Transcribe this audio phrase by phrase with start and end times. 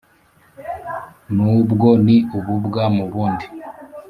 [1.35, 3.45] n’ubwo ni ububwa mu bundi